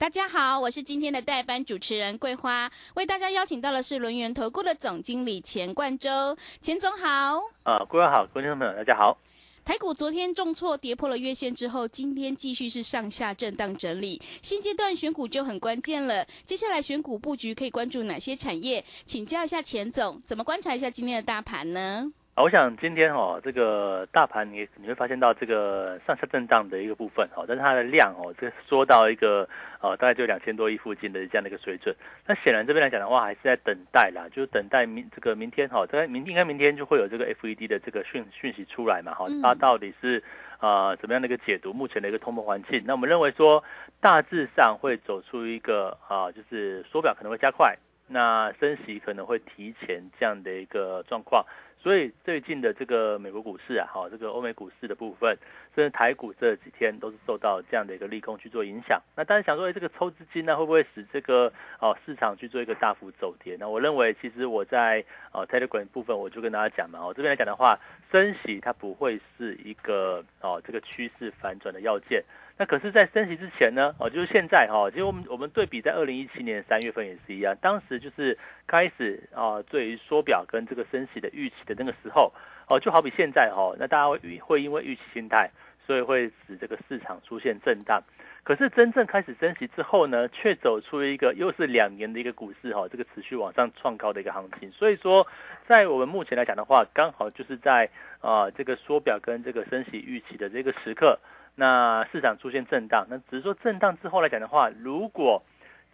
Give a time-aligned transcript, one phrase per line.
[0.00, 7.40] 大家好，我是今天的代班主持人桂花，为大家邀请到的是轮源投顾的总经理钱冠洲，钱总好。
[7.64, 9.18] 啊，桂花好，各位听众朋友大家好。
[9.64, 16.24] 台股昨天重挫跌破了月线之后，今天继续是上下震荡整理，新阶段选股就很关键了。
[16.44, 18.84] 接下来选股布局可以关注哪些产业？
[19.04, 22.12] 请教一下钱总，怎么观察一下今天的大盘呢？
[22.40, 29.48] 我想今天哦，这个大盘你你会发现到这个上下震荡的一个部分哦，但是它的量哦，这缩到一个
[29.80, 31.92] 呃大概就两千多亿附近的这样的一个水准。
[32.26, 40.22] 那显然这边来讲的话，还是在等待啦，就是等待明这个明天哈，在明应该明天就会有这个 FED 的这个讯讯息出来嘛哈，它到底是
[40.60, 42.80] 呃怎么样的一个解读目前的一个通膨环境？
[42.86, 43.64] 那我们认为说
[44.00, 51.44] 大致上会走出一个啊，就是缩表可能会加快，那升息可能会提前这样的一个状况。
[51.80, 55.38] 所以最近的这个美国股市啊，哈，这个欧美股市的部分，
[55.74, 59.00] 甚至台股这几天都是受到这样的一个利空去做影响。
[59.16, 63.56] 那当然想说，哎，这个抽资金呢，会不会使这个哦市场去做一个大幅走跌？
[63.60, 67.78] 那我认为，其实我在哦 Telegram 部分我就跟大家讲嘛，哦这边来讲的话，
[68.10, 72.24] 升息它不会是一个哦这个趋势反转的要件。
[72.60, 82.32] 那可是，在升息之前呢，哦，就是现在哈，其实我们我们对比在二零一七年三月份也是一样，当时就是开始啊，对于缩表跟这个升息的预期的那个时候，
[82.68, 85.48] 哦，就好比现在哈，那大家会会因为预期心态，
[85.86, 88.02] 所以会使这个市场出现震荡。
[88.42, 94.68] 可是真正开始升息之后呢，却走出一个又是两年的一个股市哈，这个持续往上创高的一个行情。
[94.72, 95.24] 所以说，
[95.68, 97.88] 在我们目前来讲的话，刚好就是在
[98.20, 101.20] 啊这个缩表跟这个升息预期的这个时刻。
[101.60, 105.42] 那市场出现震荡，那只是说震荡之后来讲的话，如果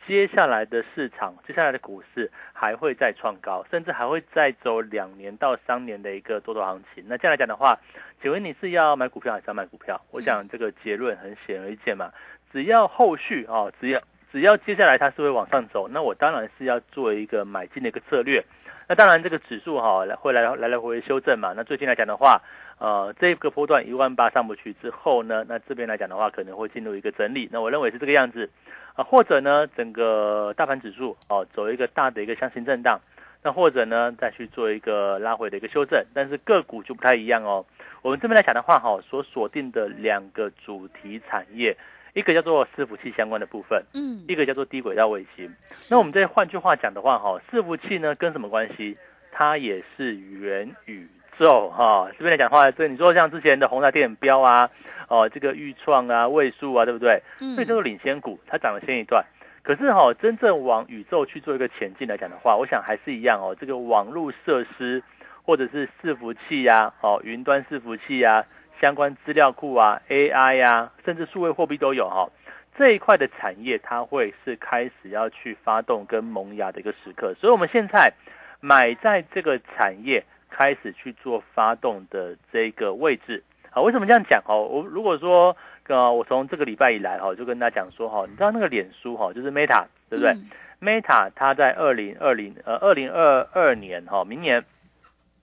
[0.07, 7.79] 接下来的市场、接下来的股市还会再创高，甚至还会再走两年到三年的一个多头行情，那这样来讲的话，
[8.21, 9.99] 请问你是要买股票还是要卖股票？
[10.11, 12.13] 我想这个结论很显而易见嘛，
[12.53, 13.99] 只要后续啊，只要
[14.35, 18.45] 只要接下来它是会往上走，那我当然是要做一个买进的一个策略。
[18.89, 22.43] 那当然这个指数哈来会来来来回回修正嘛，那最近来讲的话。
[22.77, 27.49] 呃，这个波段一万八上不去之后呢，那这边来讲的话，可能会进入一个整理。
[27.53, 28.51] 那我认为是这个样子，
[28.97, 33.01] 啊，或者呢，整个大盘指数哦，走一个大的一个箱型震荡，
[33.45, 36.05] 那或者呢，再去做一个拉回的一个修正。
[36.13, 37.65] 但是个股就不太一样哦。
[38.03, 41.77] 我们这边来讲的话，哈，所锁定的两个主题产业，
[42.15, 45.55] 一个叫做伺服器相关的部分，嗯，一个叫做低轨道卫星。
[45.91, 48.97] 那我们再换句话讲的话，哈，伺服器呢跟什么关系？
[49.31, 51.07] 它也是元宇。
[51.37, 54.71] 宙哈，这边来讲的话，这你说像之前的宏达电标啊，
[55.09, 57.21] 哦，这个豫创啊、位数啊，对不对？
[57.41, 57.57] 嗯。
[57.57, 59.25] 所以这个领先股，它涨了先一段。
[59.65, 63.57] 可是哈，真正往宇宙去做一个前进来讲的话，我想还是一样哦。
[63.59, 65.03] 这个网络设施
[65.43, 68.45] 或者是伺服器呀，哦，云端伺服器啊，
[68.81, 72.29] 相关资料库啊，AI 呀，甚至数位货币都有哈。
[72.77, 77.35] 这一块的产业，它会是开始要去发动跟萌芽的一个时刻。
[77.35, 78.13] 所以我们现在
[78.61, 80.25] 买在这个产业。
[80.57, 83.43] 开始去做发动的这个位置
[83.73, 83.83] 啊？
[83.83, 84.63] 为什么这样讲哦？
[84.63, 85.57] 我如果说
[85.89, 90.33] 呃，我从这个礼拜以来哈，就跟大家讲说哈，你知道那个脸书哈，就是 Meta 对不对
[90.81, 94.65] ？Meta 它在二零二零呃二零二二年哈，明年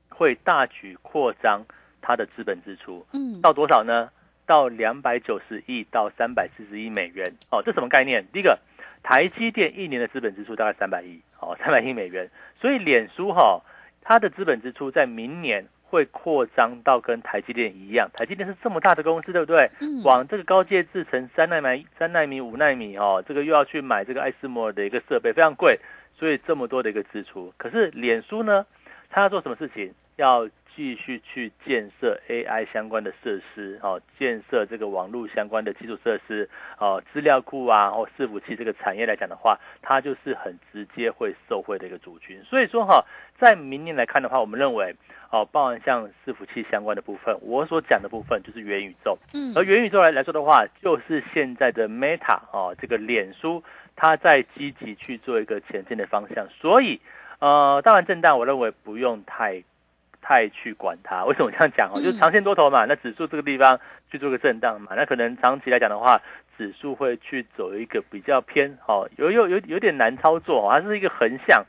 [0.07, 1.65] 会大举扩张
[2.01, 4.09] 它的资本支出，嗯，到多少呢？
[4.45, 7.61] 到两百九十亿到三百四十亿美元哦。
[7.63, 8.25] 这什么概念？
[8.33, 8.59] 第一个，
[9.03, 12.29] 台积电一年的资本支出大概三百亿，哦， 三百亿美元，
[12.59, 13.61] 所以脸书哈。
[14.03, 19.69] 它的资本支出在明年会扩张到跟台积电一样，台积电是这么大的公司，对不对？
[19.79, 20.01] 嗯。
[20.03, 25.79] 往这个高阶制程三纳米、三纳米、五纳米哦，这个又要去买这个爱斯摩尔的一个设备，非常贵，
[26.17, 27.53] 所以这么多的一个支出。
[27.57, 28.65] 可是脸书呢，
[29.11, 29.93] 它要做什么事情？
[30.17, 42.41] 要继续去建设 AI 相关的设施，哦，建设这个网络相关的基础设施，哦，资料库啊，或伺服器这个产业来讲的话，它就是很直接会受惠的一个族群。
[42.43, 43.05] 所以说哈，
[43.37, 44.95] 在明年来看的话，我们认为，
[45.29, 53.61] 哦，包含像伺服器相关的部分，我所讲的部分就是元宇宙，嗯，而元宇宙来来说的话，就是现在的 Meta 哦，这个脸书，
[53.95, 56.47] 它在积极去做一个前进的方向。
[56.49, 57.01] 所以，
[57.39, 59.63] 呃，当然震荡，我认为不用太。
[60.21, 61.99] 太去管它，为什么这样讲哦？
[62.01, 63.79] 就是长线多头嘛，那指数这个地方
[64.11, 66.21] 去做个震荡嘛，那可能长期来讲的话，
[66.57, 71.65] 指数会去走一个比较偏哦，有有有有点难操作哦，它是一个横向，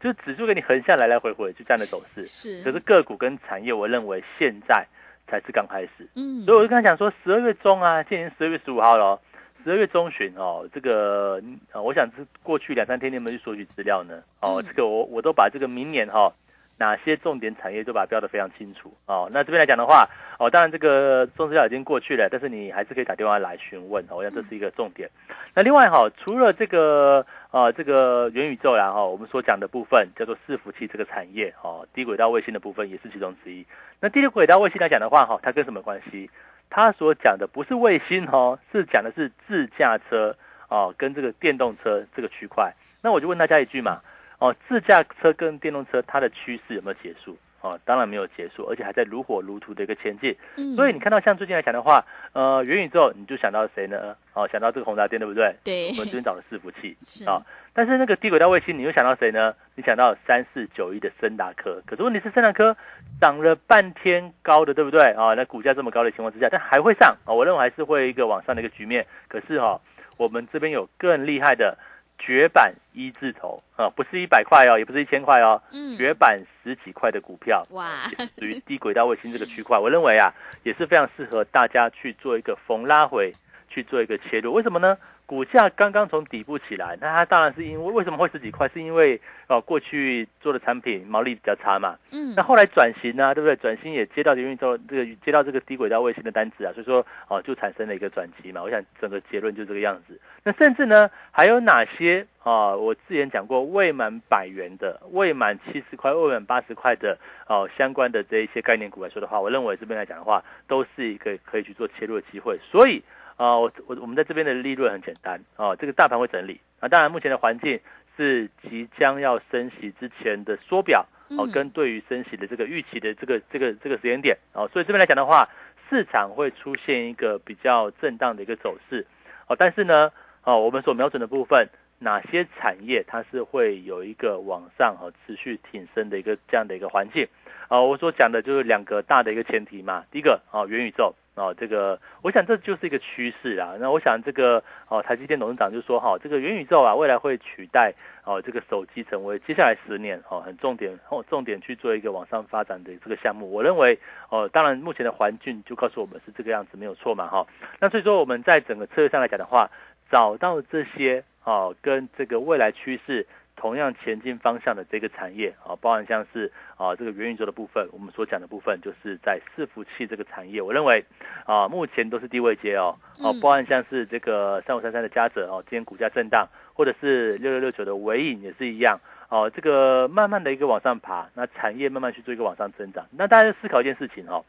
[0.00, 2.24] 就是指数给你横向来来回回就这样的走势。
[2.26, 4.86] 是，可是个股跟产业，我认为现在
[5.26, 6.06] 才是刚开始。
[6.14, 9.18] 嗯，所以我就跟他讲说，十二月中啊，今年十二月十五号了，
[9.64, 11.40] 十二月中旬哦，这个
[11.72, 14.22] 呃，我想是过去两三天你有没有去索取资料呢？
[14.40, 16.30] 哦，嗯这个我我都把这个明年哈、
[16.76, 19.28] 哪些重点产业都把它标得非常清楚哦。
[19.32, 25.08] 那这边来讲的话，哦，当然这个送资料已经过去了，但是你还是可以打电话来询问哦，我想这是一个重点。
[25.54, 33.64] 那另外哈、除了这个呃这个元宇宙然后我们所讲的部分叫做伺服器这个产业哦，低轨道卫星的部分也是其中之一。
[34.00, 36.28] 那低轨道卫星来讲的话哈、它跟什么关系？
[36.70, 40.36] 它所讲的不是卫星哦，是讲的是自驾车
[40.68, 42.74] 哦，跟这个电动车这个区块。
[43.00, 44.00] 那我就问大家一句嘛，
[44.44, 47.34] 哦，自驾车跟电动车它的趋势有没有结束？
[47.62, 50.36] 哦，当然没有结束，而且还在如火如荼的一个前进。
[50.56, 52.04] 嗯，所以你看到像最近来讲的话，
[52.34, 54.14] 呃，元宇宙你就想到谁呢？
[54.34, 55.56] 哦，想到这个宏达电，对不对？
[55.64, 57.40] 对我们这边找的伺服器 是啊、
[57.72, 59.54] 但是那个低轨道卫星，你又想到谁呢？
[59.76, 62.76] 你想到三四九一的森达科，可是问题是森达科
[63.18, 65.00] 涨了半天高的，对不对？
[65.12, 69.06] 啊、那股价这么高的情况之下，但还会上啊、我认为还是会一个往上的一个局面。
[69.26, 69.80] 可是哈、
[70.18, 71.78] 我们这边有更厉害的
[72.18, 78.08] 绝版一字头啊、不是一百块哦，也不是一千块哦，嗯，绝版十几块的股票，哇，
[78.38, 80.32] 属于低轨道卫星这个区块，我认为啊，
[80.62, 83.32] 也是非常适合大家去做一个逢拉回，
[83.68, 84.52] 去做一个切入。
[84.52, 84.96] 为什么呢？
[85.26, 88.68] 股价刚刚从底部起来，那它当然是因为为什么会十几块？
[88.68, 91.96] 是因为哦、过去做的产品毛利比较差嘛。
[92.10, 93.54] 嗯，那后来转型啊，对不对？
[93.56, 98.62] 转型也接到元宇宙这个接到这个低轨道卫星的单子啊，所以说哦、就产生了一个转机嘛。
[98.62, 100.18] 我想整个结论就这个样子。
[100.44, 112.58] 那甚至呢，还有哪些啊、我之前讲过未满百元的、未满七十块、未满八十块的哦、相关的这一些概念股来说的话，我认为这边来讲的话，都是一个可以去做切入的机会。
[112.70, 113.02] 所以
[113.36, 117.80] 啊、我我我们在这边的利润很简单啊、这个大盘会整理啊，当然目前的环境
[118.16, 121.06] 是即将要升息之前的缩表。
[121.30, 125.48] 哦嗯，跟对于升息的这个预期的这个这个这个时间点哦，所以这边来讲的话，
[125.88, 129.06] 市场会出现一个比较震荡的一个走势
[129.48, 130.12] 哦，但是呢，
[130.44, 131.66] 哦，我们所瞄准的部分，
[132.04, 137.26] 哪些产业它是会有一个往上和持续挺升的一个这样的一个环境
[137.68, 141.14] 啊，我所讲的就是两个大的一个前提嘛，第一个哦，元宇宙。
[141.36, 143.74] 哦，这个我想这就是一个趋势啦。
[143.80, 147.92] 那我想这个哦，台积电董事长就说哈、这个元宇宙啊，未来会取代
[148.22, 153.50] 哦这个手机成为接下来十年哦很重点哦重点去做一个往上发展的这个项目。
[153.50, 153.98] 我认为
[154.28, 157.44] 哦，当然目前的环境就告诉我们是这个样子没有错嘛哈、
[157.80, 159.68] 那所以说我们在整个策略上来讲的话，
[160.12, 163.26] 找到这些哦跟这个未来趋势。
[163.56, 171.02] 同样前进方向的这个产业啊，包含像是啊这个元宇宙的部分，我们所讲的部分就是在伺服器这个产业，我认为
[171.46, 179.00] 啊目前都是低位接哦，哦嗯包含像是这个三五三三的嘉泽哦，今天股价震荡，或者是六六六九的尾影也是一样
[179.30, 184.44] 哦，这个慢慢的一个往上爬，那产业慢慢去做一个往上增长，那大家思考一件事情哦，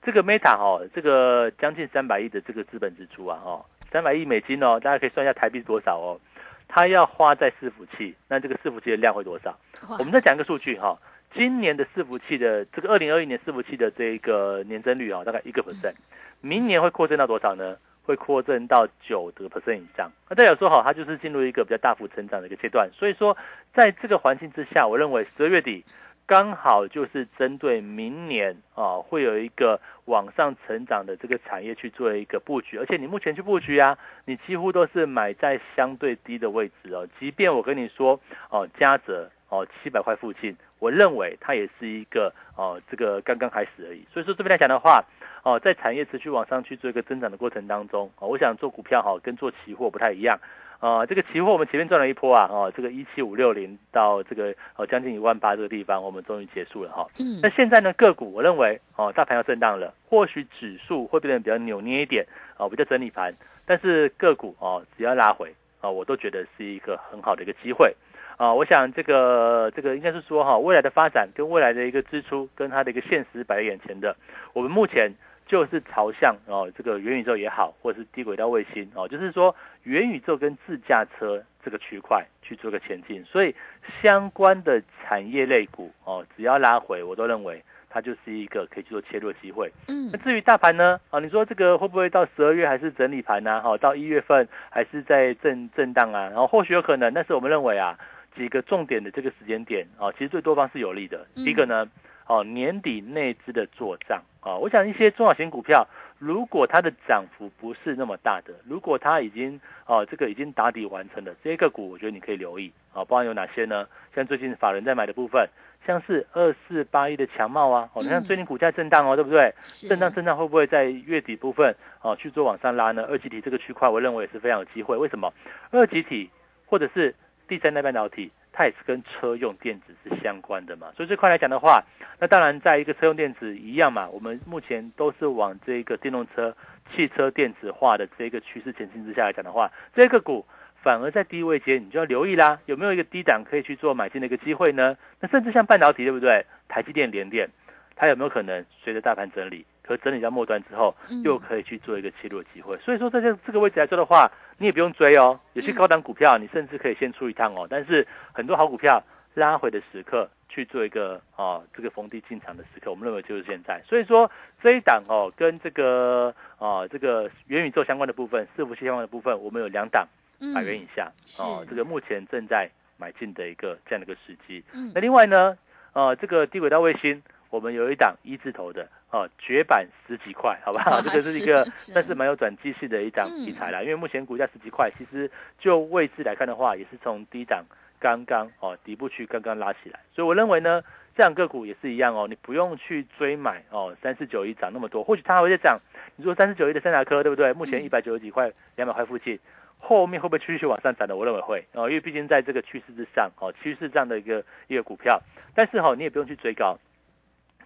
[0.00, 6.20] 这个 Meta 哦，这个将近三百亿的这个资本支出啊哦，三百亿美金哦，大家可以算一下台币是多少哦。
[6.68, 9.58] 它要花在伺服器，那这个伺服器的量会多少？
[9.98, 10.98] 我们再讲一个数据哈，
[11.34, 15.94] 今年的伺服器的这个二零二一年伺服器的这个年增率啊，大概一个 percent，
[16.40, 17.76] 明年会扩增到多少呢？
[18.06, 20.12] 会扩增到九的 percent 以上。
[20.28, 22.90] 那代表说好，它就是进入一个比较大幅成长的一个阶段。
[22.92, 23.34] 所以说，
[23.72, 25.82] 在这个环境之下，我认为十二月底
[26.26, 32.78] 刚好就是针对明年啊，会有一个往上成长的这个产业去做一个布局。
[32.78, 37.06] 而且你目前去布局啊，你几乎都是买在相对低的位置哦。
[37.20, 44.02] 即便我跟你说哦，嘉泽哦七百块附近，我认为它也是一个哦这个刚刚开始而已。
[44.12, 45.04] 所以说这边来讲的话，
[45.42, 50.40] 哦在产业持续往上去做一个增长的过程当中，哦我想做股票哈跟做期货不太一样。
[50.84, 57.06] 啊，这个期货我们前面赚了一波啊，哦，这个一七五六零到这个哦将近一万八这个地方，我们终于结束了哈。
[57.18, 57.40] 嗯。
[57.42, 62.26] 那现在呢，个股我认为哦，大盘要震荡了，或许指数会变得比较扭捏一点，
[62.58, 65.48] 哦，比较整理盘，但是个股哦，只要拉回
[65.80, 67.96] 啊、哦，我都觉得是一个很好的一个机会。
[68.36, 74.14] 啊、我想这个这个应该是说哈、未来的发展跟未来的一个支出跟它的一个现实摆在眼前的，
[74.52, 75.10] 我们目前
[75.46, 83.54] 就是朝向哦这个元宇宙也好，或者是低轨道卫星哦，就是说元宇宙跟自驾车这个区块去做个前进，所以
[84.02, 89.70] 相关的产业类股哦，只要拉回，我都认为它就是一个可以去做切入的机会。
[89.88, 91.00] 嗯那至于大盘呢？
[91.10, 96.24] 啊，你说这个会不会到十二月还是整理盘呢、哈、到一月份还是在震震荡啊？
[96.28, 97.98] 然后或许有可能，但是我们认为啊，
[98.36, 101.26] 几个重点的这个时间点啊，其实对多方是有利的。
[101.34, 101.88] 一个呢，
[102.26, 113.88] 哦，年底内资的做账啊，我想一些中小型股票，如果它的涨幅不是那么大的，如果它已经哦这个已经打底完成了，这些个股我觉得你可以留意啊，包含有哪些呢？
[114.14, 115.48] 像最近法人在买的部分，
[115.86, 119.50] 像是二四八一的强茂啊，哦，你看最近股价震荡哦，对不对？
[119.88, 123.02] 震荡震荡会不会在月底部分哦去做往上拉呢？
[123.08, 124.94] 二级体这个区块，我认为也是非常有机会。
[124.94, 125.32] 为什么？
[125.70, 126.28] 二级体
[126.66, 127.14] 或者是
[127.48, 128.30] 第三代半导体？
[128.56, 131.82] 它也是跟车用电子是相关的嘛，所以这块来讲的话，
[132.20, 136.56] 那当然在一个车用电子一样嘛，我们目前都是往这个电动车、
[136.94, 140.46] 汽车电子化的这个趋势前进之下来讲的话，这个股
[140.84, 144.96] 反而在低位阶，你就要留意啦，有没有一个低档可以去做买进的一个机会呢？
[145.18, 146.46] 那甚至像半导体，对不对？
[146.68, 147.50] 台积电、联电，
[147.96, 149.66] 它有没有可能随着大盘整理？
[149.82, 150.94] 可整理到末端之后，
[151.24, 152.74] 又可以去做一个切入的机会。
[152.78, 155.38] 所以说，在这这个位置来说的话，你也不用追哦。
[155.52, 157.66] 有些高档股票，你甚至可以先出一趟哦。
[157.68, 159.02] 但是很多好股票
[159.34, 163.82] 拉回的时刻，去做一个啊这个逢低进场的时刻，我们认为就是现在。
[163.86, 164.30] 所以说
[164.62, 170.06] 这一档哦，跟这个啊这个元宇宙相关的部分、伺服器相关的部分，我们有两档
[170.54, 174.62] 百元以下哦，这个目前正在买进的一个这样的一个时机。
[174.94, 175.56] 那另外呢，
[175.92, 177.22] 呃，这个低轨道卫星。
[177.54, 181.00] 我们有一档一字头的哦，绝版十几块，好不好？
[181.00, 183.80] 这个是一个，但是蛮有转机式的一档题材啦。
[183.80, 187.64] 因为目前股价十几块，其实就位置来看的话，也是从低档
[188.00, 190.00] 刚刚哦底部区刚刚拉起来。
[190.12, 190.82] 所以我认为呢，
[191.14, 195.78] 这样个股也是一样哦，你不用去追买哦，三四九一涨那么多，或许它还会再涨。
[196.16, 197.52] 你说三四九一的三达科对不对？
[197.52, 199.38] 目前一百九十几块、两百块附近，
[199.78, 201.14] 后面会不会继续往上涨的？
[201.14, 205.22] 我认为会哦，因为毕竟在这个趋势之上哦，趋势这样的一个一个股票，
[205.54, 206.76] 但是哈，你也不用去追高。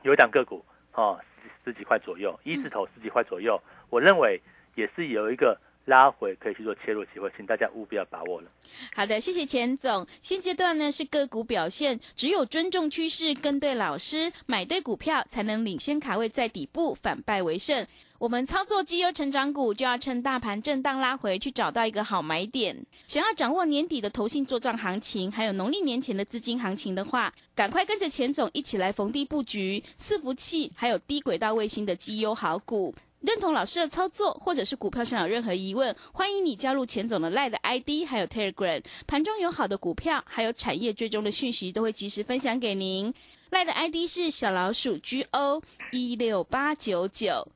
[0.03, 0.65] 有一档个股，
[0.95, 1.21] 哦，
[1.65, 4.41] 十几块左右，一字头十几块左右，我认为
[4.75, 8.51] 也是有一个拉回可以去做切入机会，请大家务必要把握了。
[8.95, 10.07] 好的，谢谢钱总。
[10.21, 17.87] 现阶段呢是个股表现，只有尊重趋势，跟对老师，买对股票，才能领先卡位在底部，反败为胜。
[18.19, 22.77] 我们操作绩优成长股，就要趁大盘震荡拉回去找到一个好买点。
[23.07, 32.93] 想要掌握年底的投信做账行情，还有农历年前的资金行情的话，赶快跟着钱总一起来逢低布局伺服器，还有低轨道卫星的绩优好股。
[33.21, 38.83] 认同老师的操作，或者是股票上有任何疑问，欢迎你加入钱总的 Line 的 ID，还有 Telegram。
[39.07, 43.15] 盘中有好的股票，还有产业追踪的讯息，都会及时分享给您。
[43.53, 47.47] Line 的 ID 是小老鼠 GO 一六八九九。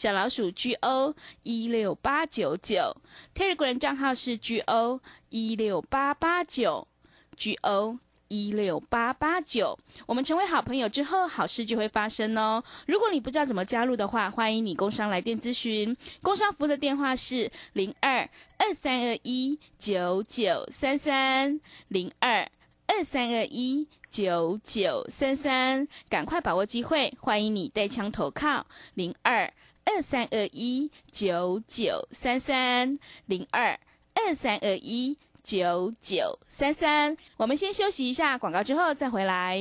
[0.00, 2.96] 小老鼠 G O 一六八九九
[3.34, 6.88] ，Telegram 账号是 G O 一六八八九
[7.36, 9.78] ，G O 一六八八九。
[10.06, 12.64] 我们成为好朋友之后，好事就会发生哦。
[12.86, 15.94] 如果你不知道怎么加入的话，欢迎你工商来电咨询。
[16.22, 18.26] 工商服务的电话是零二
[18.56, 22.50] 二三二一九九三三零二
[22.86, 25.86] 二三二一九九三三。
[26.08, 29.52] 赶快把握机会，欢迎你带枪投靠零二。
[29.84, 33.78] 二三二一九九三三零二
[34.14, 39.58] 二三二一九九三三，我们先休息一下广告，之后再回来。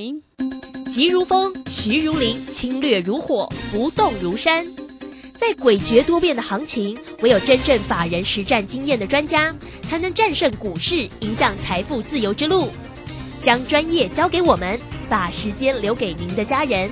[0.89, 4.65] 急如风，徐如林，侵略如火，不动如山。
[5.33, 12.67] 在诡谲多变的行情，唯有真正法人实战经验的专家，才能战胜股市，迎向财富自由之路。
[13.41, 14.77] 将专业交给我们，
[15.09, 16.91] 把时间留给您的家人。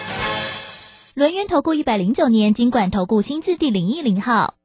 [1.13, 4.55] 轮源投顾一百零九年金管投顾新字第零一零号，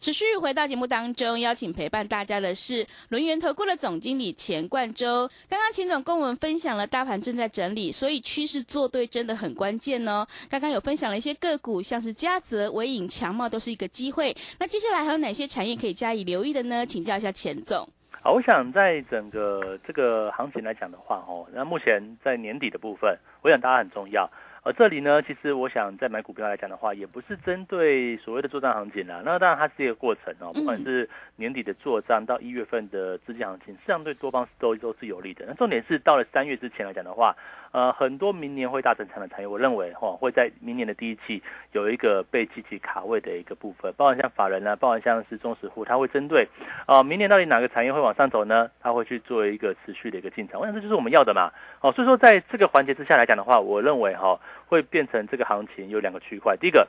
[0.00, 5.30] 持续回到节目当中，邀请陪伴大家的是轮源投顾的总经理钱冠洲。
[5.48, 10.26] 刚刚钱总跟我们分享了大盘正在整理，所以趋势做对真的很关键哦。
[10.48, 14.36] 刚刚有分享了一些个股，像是嘉泽、伟影、强茂都是一个机会。
[14.58, 16.84] 那接下来还有哪些产业可以加以留意的呢？
[16.84, 17.88] 请教一下钱总。
[18.20, 24.28] 好，我想在整个这个行情来讲的话，哦，那目前在年底的部分，我想大家很重要。
[24.62, 29.22] 呃，这里呢，其实我想在买股票来讲的话，也不是针对所谓的做账行情啦。
[29.24, 35.46] 那当然它是一个过程哦，不管是年底的做账到一月份的资金行情，实际上对多方都都是有利的。
[35.46, 37.34] 那重点是到了三月之前来讲的话。
[37.72, 46.48] 呃，很多明年会大增长的产业，我认为哈会在明年的第一季有一个被积极卡位的一个部分，包含像法人啊，包含像是中实户，它会针对
[46.86, 48.68] 啊明年到底哪个产业会往上走呢？
[48.80, 51.52] 它会去做一个持续的一个进场，我想这就是我们要的嘛。
[51.80, 56.88] 哦，所以说在这个环节之下来讲的话，我认为哈会变成这个行情有两个区块，第一个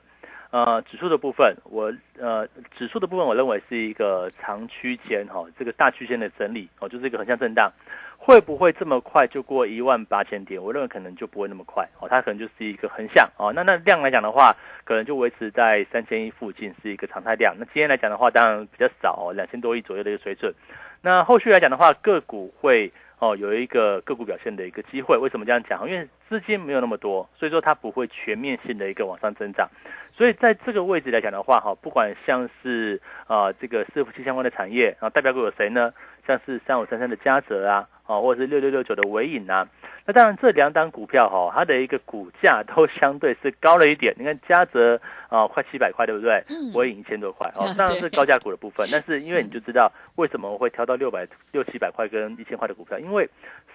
[0.50, 7.72] 呃指数的部分，我呃指数的部分我认为是一个长区间哈这个大区间的整理哦，就是一个横向震荡。
[8.24, 10.62] 会不会这么快就过一万八千点？
[10.62, 13.52] 我认为可能就不会那么快哦，它可能就是一个横向哦。
[13.52, 17.56] 那那量来讲的话，可能就维持在三千亿附近是一个常态量。
[17.58, 20.54] 那今天来讲的话，当然比较少哦，两千多亿左右的一个水准。
[21.02, 25.18] 那后续来讲的话，个股会哦有一个个股表现的一个机会。
[25.18, 25.90] 为什么这样讲？
[25.90, 29.68] 因为资金没有那么多，所以说它不会全面性的一个往上增长。
[30.16, 35.92] 所以在这个位置来讲的话，哈，不管像是啊这个伺服器相关的产业，然后代表股有谁呢？
[36.28, 37.88] 像是三五三三的嘉泽啊。
[38.06, 39.68] 哦，或者是六六六九的尾影啊，
[40.06, 44.14] 那当然这两档股票哈，它的一个股价 都相对是高了一点。
[44.18, 46.44] 你看嘉泽啊，快七百块，对不对？
[46.50, 46.74] 嗯。
[46.74, 48.88] 尾影一千多块，哦，当然是高价股的部分。
[48.92, 53.30] 但是因为你就知道为什么会挑到六百六七百块跟一千块的股票，因为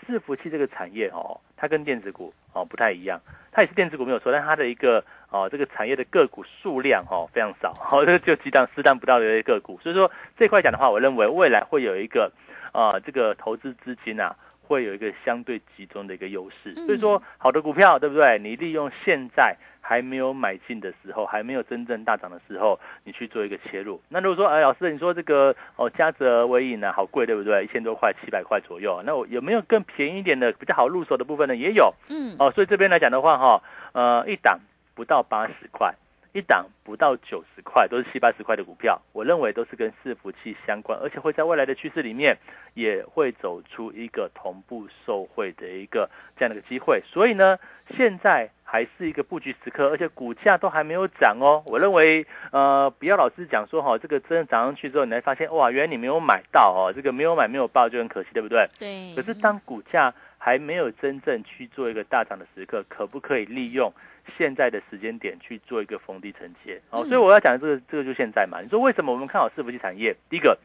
[0.06, 3.20] 伺服器这个产业哦，它跟电子股哦不太一样，
[3.52, 9.78] 它也是电子股没有错，但它的一个哦这个产业的个股数量哦非常少，好，就就几档四档不到的一些个股。
[9.82, 12.32] 所以说这块讲的话，我认为未来会有一个。
[12.76, 16.74] 啊，这个投资资金啊，会有一个相对集中的一个优势。
[16.86, 18.38] 所以说，好的股票，对不对？
[18.38, 23.98] 你利用现在还没有买进的时候，还没有真正大涨的时候，你去做一个切入。
[24.10, 27.64] 那如果说，哎，老师，你说这个哦，嘉泽微影呢，好贵，对不对？
[27.64, 29.02] 一千多块，七百块左右。
[29.06, 31.56] 那我有没有更便宜一点的、比较好入手的部分呢？
[31.56, 31.94] 也有。
[32.10, 32.36] 嗯。
[32.38, 34.58] 哦，所以这边来讲的话，哈，呃，一档
[34.94, 35.94] 不到八十块。
[36.36, 42.36] 一档不到九十块，都是七八十块的股票，我认为都是跟伺服器相关，而且会在未来的趋势里面
[42.74, 47.02] 也会走出一个同步受惠的一个这样的一个机会。
[47.06, 47.58] 所以呢，
[47.96, 51.62] 现在还是一个布局时刻，而且股价都还没有涨哦。
[51.68, 58.68] 我认为，呃，不要老是讲说哈，这个真的涨上去之后，你才发现哇，原来你没有买到哦，这个没有买没有报就很可惜，对不对？
[58.78, 59.14] 对。
[59.14, 60.12] 可是当股价
[60.46, 63.92] 还没有真正去做一个大涨的时刻，可不可以利用？
[64.38, 68.60] 现在的时间点去做一个逢低承接，哦，所以我要讲的这个这个就现在嘛。
[68.62, 70.14] 你说为什么我们看好伺服器产业？
[70.30, 70.56] 第一个，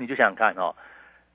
[0.00, 0.74] 你就想想看哦，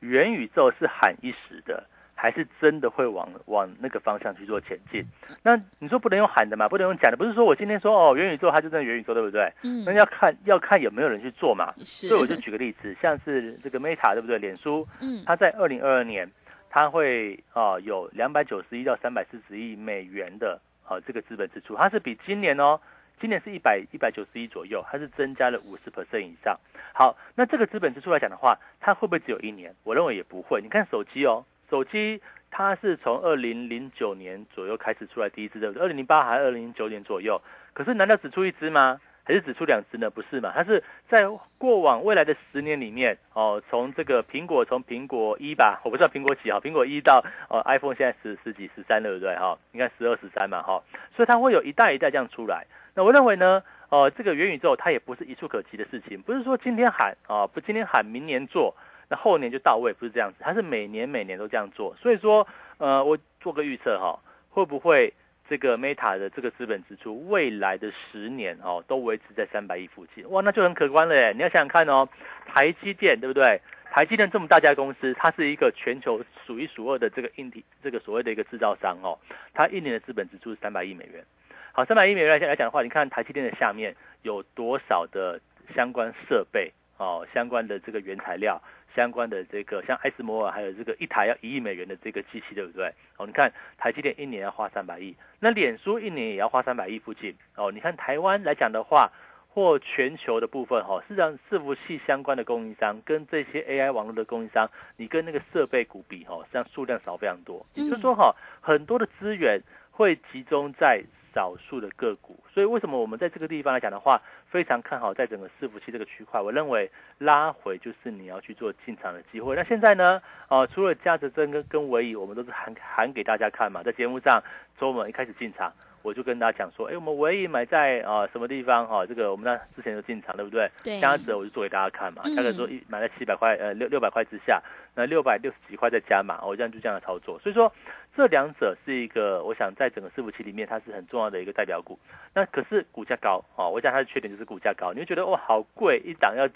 [0.01, 1.81] 元宇宙是喊一时的，
[2.13, 5.05] 还是真的会往往那个方向去做前进？
[5.41, 9.49] 那你说不能用喊的嘛，不能用讲的，不是说我今天说哦元宇宙它就在元宇宙，对不对？
[9.63, 9.81] 嗯。
[9.85, 11.71] 那要看要看有没有人去做嘛。
[11.79, 12.09] 是。
[12.09, 14.37] 所以我就举个例子，像是这个 Meta 对不对？
[14.39, 16.29] 脸书，嗯，它在二零二二年，
[16.75, 20.59] 它会啊有两百九十一到三百四十亿美元的。
[20.83, 22.79] 啊，这个资本支出它是比今年哦，
[23.19, 26.59] 今年是一百一百九十一左右，它是增加了五十 percent 以上。
[26.93, 29.73] 好，那这个资本支出来讲的话，它会不会只有一年？
[29.85, 30.61] 我认为也不会。
[30.61, 37.41] 你看手机哦，手机它是从二零零九年左右开始出来第一支的，二零零八还是二零零九年左右？
[37.73, 38.99] 可是难道只出一支吗？
[39.25, 40.09] 还是只出两只呢？
[40.09, 40.51] 不是嘛？
[40.55, 41.25] 它是在
[41.57, 49.57] 过往未来的十年里面哦，从这个苹果从苹果一吧，我不知道苹果几哈，苹果一到呃 iPhone 现在十十几十三了，对不对哈？
[49.71, 50.83] 应该十二十三嘛哈，
[51.15, 52.67] 所以它会有一代一代这样出来。
[52.93, 58.75] 那我认为呢，呃，这个元宇宙它也不是一触可及的事情，不是说今天喊啊，不今天喊明年做，
[59.09, 61.95] 那后年就到位，不是这样子，它是每年每年都这样做。
[61.99, 64.19] 所以说，呃，我做个预测哈，
[64.51, 65.11] 会不会？
[65.47, 71.31] 这个 Meta 的这个资本支出，未来的十年哦，都维持在三百亿附近，哇，那就很可观了耶！
[71.33, 72.07] 你要想想看哦，
[72.47, 73.61] 台积电对不对？
[73.91, 79.17] 台积电这么大家公司，它是一个全球数一数二的这个硬体，这个所谓的一个制造商哦，
[79.53, 81.23] 它一年的资本支出是三百亿美元。
[81.71, 85.39] 好，三百亿美元来来讲的话，你看台积电的下面有多少的
[85.75, 88.61] 相关设备哦，相关的这个原材料。
[88.95, 92.93] 相关的这个像艾斯摩尔，还有这个一台要一亿美元的这个机器，对不对？
[93.17, 97.35] 哦，你看台积电一年要花三百亿，那脸书一年也要花三百亿附近。
[97.55, 99.11] 哦，你看台湾来讲的话，
[99.49, 107.65] 或全球的部分，哈，事实上伺服器相关的供应商跟这些 AI 网络的供应商，你跟那个设备股比，哈，实际上数量少非常多。
[107.73, 111.03] 也就是说，哈，很多的资源会集中在。
[111.35, 116.39] 少数的个股，所以为什么我们在这个地方来讲的话，非常看好在整个伺服器这个区块。
[116.39, 119.53] 我认为拉回就是你要去做进场的机会。
[119.53, 124.41] 那现在呢，呃，除了价值增跟跟尾仪，我们都是喊喊给大家看嘛，在节目上，
[124.79, 125.73] 周末一开始进场。
[126.01, 129.03] 我就跟大家讲说，哎，我们唯一买在啊什么地方哈？
[129.07, 130.69] 这个我们那之前就进场，对不对？
[130.83, 130.99] 对。
[130.99, 132.21] 加值我就做给大家看嘛。
[132.37, 134.61] 大概说一买在七百块，呃六六百块之下，
[134.93, 137.39] 那六百六十几块再加码，我这样就这样的操作。
[137.39, 137.73] 所以说，
[138.15, 141.99] 这两者是一个，我想在整个伺服器里面它是很重要的一个代表股。
[142.33, 146.47] 那可是股价高哦，我讲它的缺点就是股价高，你会觉得哇好贵，一档要。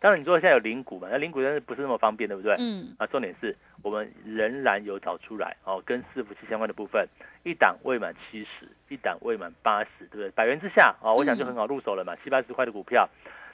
[0.00, 2.56] 当然你说现在有零股嘛，那零股但是不是那么方便，对不对？
[2.58, 2.94] 嗯。
[2.98, 7.06] 啊，重点是我们仍然有找出来哦，跟伺服器相关的部分，
[7.44, 10.30] 一档未满七十，一档未满八十，对不对？
[10.30, 13.08] 百元之下哦，我想就很好入手了嘛，七八十块的股票。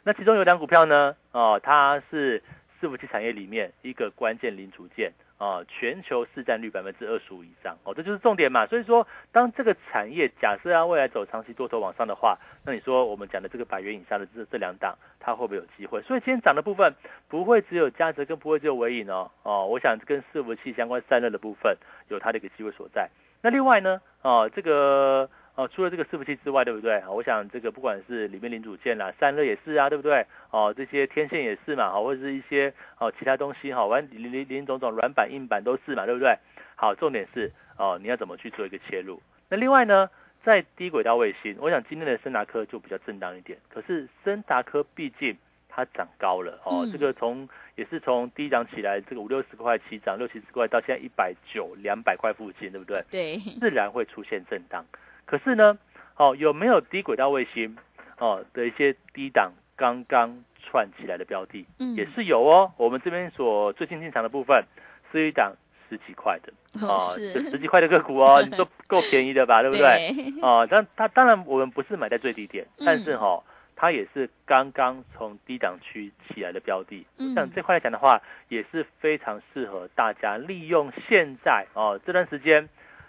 [0.05, 2.41] 那其中有两股票呢，哦，它是
[2.81, 5.13] 伺服器产业里面一个关键零组件。
[5.39, 8.67] 啊，全球市占率百分之二十五以上，哦，这就是重点嘛。
[8.67, 16.03] 所以说，当这个产业假设要未来走长期多头往上的话，那你说我们讲的这个百元以上的这这两档，它会不会有机会？
[16.03, 16.93] 所以今天涨的部分
[17.29, 19.31] 不会只有嘉泽，跟不会只有尾影哦。
[19.45, 21.77] 哦，我想跟伺服器相关散热的部分
[22.09, 23.09] 有它的一个机会所在。
[23.41, 25.31] 那另外呢，哦，这个。
[25.59, 27.03] 哦，除了这个伺服器之外，对不对？
[27.09, 30.25] 我想这个不管是里面零组件啦、散热也是啊，对不对？
[30.53, 36.39] 哦，这些天线也是嘛，好，或者是一些哦其他东西哈，完零零零种种软板、硬板都是嘛，对不对？
[36.77, 39.21] 好，重点是哦，你要怎么去做一个切入？
[39.49, 40.09] 那另外呢，
[40.45, 43.59] 在低轨道卫星，我想今天的森达科就比较震荡一点。
[43.69, 45.37] 可是森达科毕竟
[45.69, 53.03] 它涨高了哦，这个从也是从低涨起来，这个五六十块起涨，六七十块到现在一百九、两百块附近，对不对？
[53.11, 54.85] 对，自然会出现震荡。
[55.31, 55.79] 可是呢，
[56.17, 57.77] 哦，有没有低轨道卫星
[58.19, 62.73] 哦的一些低档刚刚串起来的标的，嗯，也是有哦。
[62.79, 64.65] 我们这边所最近进场的部分
[65.13, 65.53] 是一档
[65.91, 66.51] 十几块的，
[66.87, 70.15] 哦，是十几块的个股哦， 你说够便宜的吧，对不对？
[70.41, 73.45] 哦，但它当然我们不是买在最低点，但是哈，
[73.77, 82.67] 它也是刚刚从低档区起来的标的，像这块来讲的话，也是非常适合大家利用现在哦这段时间。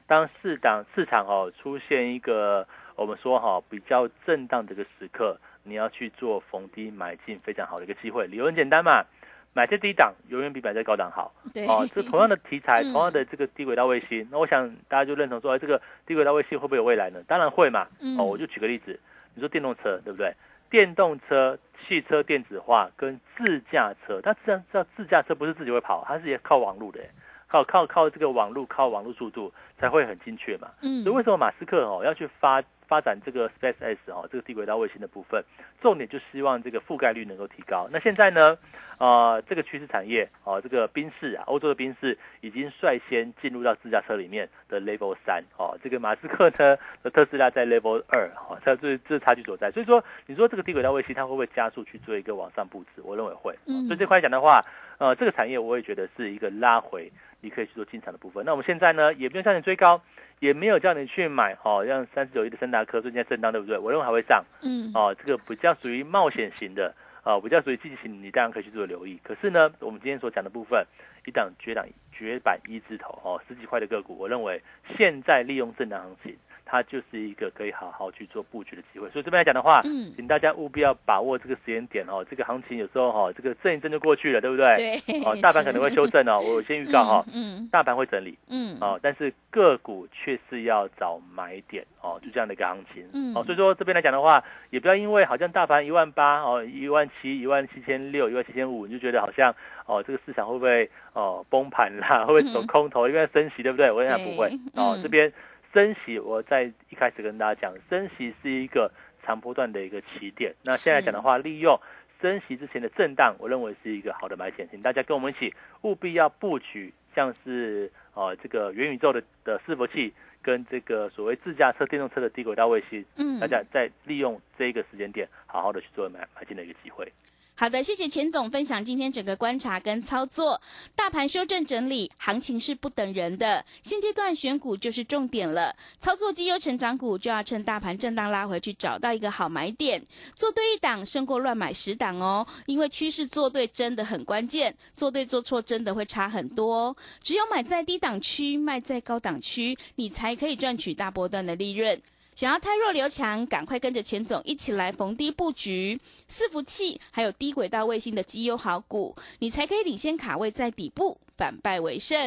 [0.10, 8.26] 当市场市场哦出现一个我们说哈比较震荡的一个时刻，你要去做逢低买进非常好的一个机会。
[8.26, 9.06] 理由很简单嘛，
[9.54, 11.32] 买在低档永远比买在高档好。
[11.54, 17.22] 对哦，这同样的题材， 同样的这个低轨道卫星，那我想大家就认同说，哎，这个低轨道卫星会不会有未来呢？
[17.28, 17.88] 当然会嘛。
[18.18, 19.00] 哦，我就举个例子，
[19.36, 20.34] 你说电动车对不对？
[20.72, 27.00] 电动车、汽车电子化跟自驾车，它自然知道自驾车不是自己会跑，它是也靠网路的。
[27.48, 30.70] 靠靠靠这个网路，靠网路速度才会很精确嘛。
[30.82, 35.44] 嗯，所以为什么马斯克哦要去发发展这个 Space X 哦这个低轨道卫星的部分，
[35.82, 37.88] 重点就希望这个覆盖率能够提高。
[37.92, 38.58] 那现在呢，
[38.98, 49.72] 呃，这个趋势产业哦，这个宾士啊，欧洲的宾士已经率先进入到自驾车里面的 Level 三哦，这个马斯克呢的 特斯拉在 Level 二哦，它这这差距所在。
[49.72, 53.02] 所以说，你说这个低轨道卫星它会不会加速去做一个往上布置？
[53.04, 53.56] 我认为会。
[53.66, 54.64] 嗯，所以这块讲的话，
[54.98, 57.12] 呃，这个产业我也觉得是一个拉回。
[57.42, 58.44] 你可以去做进场的部分。
[58.44, 60.02] 那我们现在呢，也不用叫你追高，
[60.40, 63.78] 也没有叫你去买哦，像三十九亿的森达科最近在震荡，对不对？
[63.78, 64.44] 我认为还会上。
[64.62, 64.92] 嗯。
[64.94, 66.94] 哦，这个比较属于冒险型的，
[67.30, 69.20] 哦，比较属于季节性，你当然可以去做留意。
[69.24, 70.84] 可是呢，我们今天所讲的部分，
[71.28, 74.60] 一档绝档绝版一字头哦，十几块的个股，我认为
[74.98, 76.36] 现在利用震荡行情。
[76.70, 82.24] 它就是一个可以好好去做布局的机会，所以这边来讲的话，嗯，请大家务必要把握这个时间点哦。
[82.30, 85.02] 这个行情有时候哈，这个震一震就过去了，对不对？
[85.08, 85.24] 对。
[85.24, 99.54] 哦，大盘可能会修正哦， 我先预告哈，嗯，大盘会整理，嗯，哦，但是个股却是要找买点哦，就这样的一个行情，嗯，哦，所以说这边来讲的话，也不要因为好像大盘一万八哦，一万七、一万七千六、一万七千五，你就觉得好像
[99.88, 103.92] 哦，这个市场会不会哦崩盘啦，会不会走空头，因为升息，对不对？
[103.92, 105.34] 我想不会哦，这边。
[105.74, 108.92] 升息，我在一开始跟大家讲，升息是一个
[109.24, 110.54] 长波段的一个起点。
[110.64, 111.80] 那现在讲的话，利用
[112.22, 127.12] 升息之前的震荡，我认为是一个好的买点，请大家跟我们一起务必要布局，像是呃这个元宇宙的的伺服器，跟这个所谓自驾车电动车的低轨道卫星，嗯，大家在利用这一个时间点，好好的去做买买进的一个机会。
[127.60, 130.62] 好的，谢谢钱总分享今天整个观察跟操作。
[130.96, 135.76] 大盘修正整理，行情是不等人的，现阶段选股就是重点了。
[136.00, 140.02] 操作绩优成长股，就要趁大盘震荡拉回去，找到一个好买点，
[140.34, 142.48] 做对一档胜过乱买十档哦。
[142.66, 146.96] 因为趋势做对真的很关键，做对做错真的会差很多。
[147.22, 152.02] 只有买在低档区，卖在高档区，你才可以赚取大波段的利润。
[152.40, 156.00] 想要太弱留强，赶快跟着钱总一起来逢低布局
[156.30, 162.18] 伺服器，还有低轨道卫星的绩优好股，你才可以领先卡位在底部，反败为胜。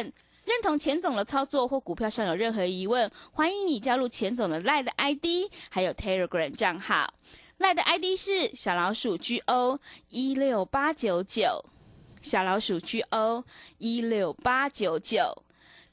[0.45, 7.11] 认同钱总的操作或股票上有任何疑问，欢迎你加入钱总的 Line ID，还有 Telegram 账号。
[7.57, 11.65] Line 的 ID 是小老鼠 GO 一六八九九，
[12.21, 13.43] 小老鼠 GO
[13.79, 15.41] 一六八九九。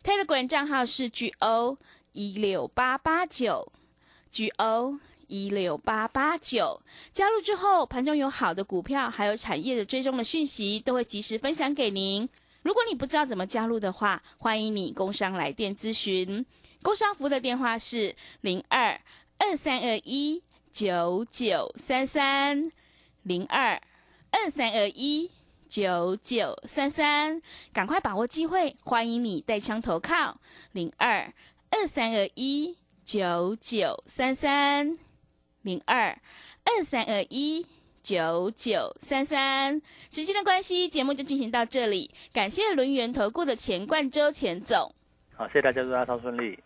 [0.04, 1.78] Telegram 账号是 GO
[2.12, 3.72] 一六八八九。
[4.30, 6.80] G O 一六八八九
[7.12, 12.28] 加入之后，盘中有好的股票，还有产业的追踪的讯息，都会及时分享给您。
[12.62, 16.44] 如果你不知道怎么加入的话，欢迎你工商来电咨询。
[16.82, 19.00] 工商服的电话是零二
[19.38, 22.70] 二三二一九九三三
[23.22, 23.80] 零二
[24.30, 25.30] 二三二一
[25.68, 27.40] 九九三三，
[27.72, 30.40] 赶快把握机会，欢迎你带枪投靠
[30.72, 31.32] 零二
[31.70, 32.76] 二三二一
[33.12, 34.96] 九九三三
[35.62, 36.16] 零二
[36.62, 37.66] 二三二一。
[38.05, 42.12] 九九三三，时间的关系，节目就进行到这里。
[42.33, 44.94] 感谢轮圆投顾的钱冠周钱总，
[45.37, 46.57] 好，谢谢大家，祝大家超顺利。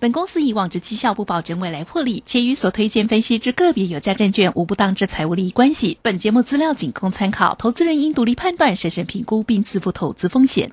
[0.00, 5.98] 本公司以往之绩效不保证未来获利，且与所推荐分析之个别有价证券无不当之财务利益关系。
[6.00, 10.72] 本节目资料仅供参考，投资人应独立判断、审慎评估并自负投资风险。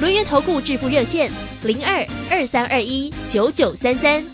[0.00, 1.30] 轮源投顾致富热线
[1.62, 4.24] 零二二三二一九九三三。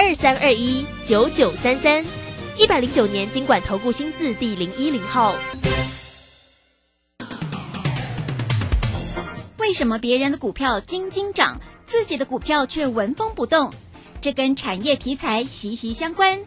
[0.00, 2.04] 二三二一九九三三，
[2.56, 5.34] 一百零九年经管投顾新字第零一零号。
[9.58, 13.72] 为什么别人的股票金金涨，自己的股票却纹风不动？
[14.20, 16.38] 这跟产业题材息息相关。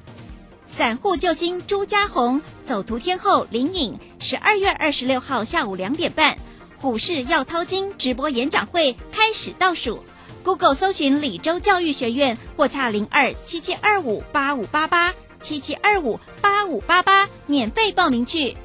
[0.65, 6.37] 散户救星朱家红，走图天后林颖，十二月二十六号下午两点半，
[6.81, 10.03] 股市要掏金直播演讲会开始倒数。
[10.43, 18.57] Google 搜寻李州教育学院或洽零二七七二五八五八八七七二五八五八八，免费报名去。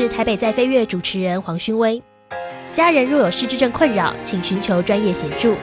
[0.00, 2.02] 是台北在飞跃主持人黄勋威。
[2.72, 5.54] 家人若有失智症困扰，请寻求专业协助。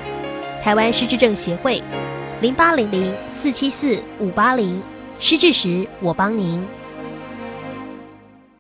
[0.61, 1.81] 台湾失智症协会，
[2.39, 4.79] 零八零零四七四五八零。
[5.17, 6.63] 失智时，我帮您。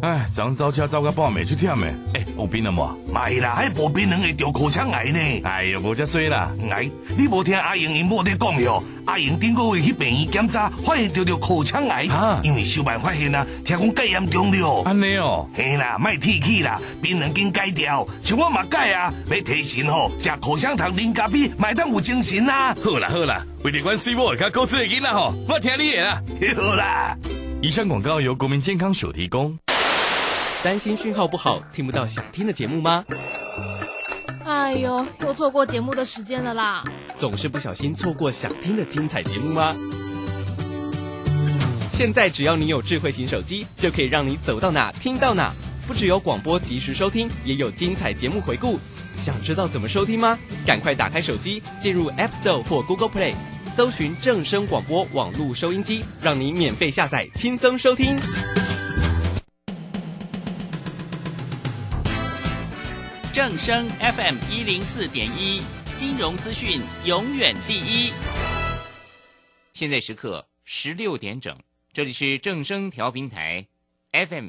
[0.00, 2.96] 哎，昨早车走到半暝出忝的，哎，有病了无？
[3.12, 5.18] 没啦，还无病人会得口腔癌呢。
[5.42, 6.52] 哎呦，无遮衰啦！
[6.70, 8.80] 哎，你无听阿英因某在讲哟？
[9.06, 12.06] 阿英顶个月去病院检查，发现得着口腔癌，
[12.44, 14.82] 因为小办发现啊，听讲介严重了。
[14.84, 22.72] 安尼哦，嘿啦，卖提起啦，病人经改掉，像我嘛改啊，要提神吼，食口香糖、零咖啡，买当有精神啦。
[22.84, 26.22] 好啦好啦，为了关心我较高智的囡仔吼，我听你的啦。
[26.56, 27.18] 好啦。
[27.60, 29.58] 以上广告由国民健康署提供。
[30.62, 33.04] 担心讯号不好，听不到想听的节目吗？
[34.44, 36.84] 哎呦，又错过节目的时间了啦！
[37.16, 39.74] 总是不小心错过想听的精彩节目吗？
[41.90, 45.52] 现在只要你有智慧型手机，就可以让你走到哪听到哪。
[45.88, 48.78] 不只有广播及时收听，也有精彩节目回顾。
[49.16, 50.38] 想知道怎么收听吗？
[50.64, 53.34] 赶快打开手机，进入 App Store 或 Google Play。
[53.78, 58.16] 搜寻正声广播网络收音机让您免费下载轻松收听。
[63.32, 65.62] 正声 fm 一零四点一
[65.94, 68.10] 金融资讯永远第一。
[69.74, 71.56] 现在时刻十六点整
[71.92, 73.64] 这里是正声调频台
[74.10, 74.46] fm